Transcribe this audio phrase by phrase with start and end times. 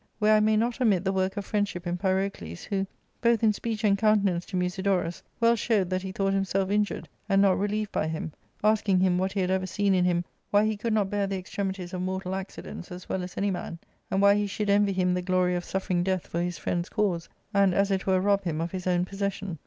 [0.17, 2.87] Where I may not omit the work of friendship in Pyrocles, who,
[3.21, 7.39] both in speech and countenance to Musidorus, well showed that he thought himself injured, and
[7.39, 8.33] not relieved by him,
[8.63, 11.37] asking him what he had ever seen in him why he could not bear the
[11.37, 13.77] extremities of mortal accidents as well as any man;
[14.09, 16.89] and why he should envy him the glory of suffer ing death for his friend's
[16.89, 19.59] cause, and, as it were, rob him of his own possession.